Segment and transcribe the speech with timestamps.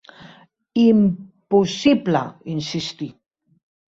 [0.83, 3.09] "Im-possible!", insistí.